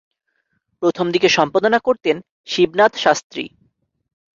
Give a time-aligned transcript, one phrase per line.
[0.81, 2.15] প্রথম দিকে সম্পাদনা করতেন
[2.45, 3.43] শিবনাথ শাস্ত্রী।